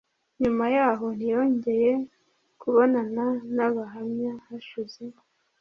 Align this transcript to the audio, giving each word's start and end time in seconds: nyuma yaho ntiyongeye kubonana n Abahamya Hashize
nyuma 0.41 0.65
yaho 0.75 1.05
ntiyongeye 1.17 1.91
kubonana 2.61 3.25
n 3.55 3.57
Abahamya 3.67 4.33
Hashize 4.45 5.03